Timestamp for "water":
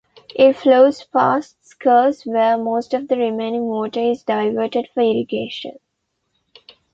3.67-3.99